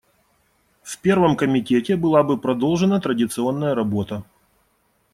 [0.81, 4.23] В Первом комитете была бы продолжена традиционная работа.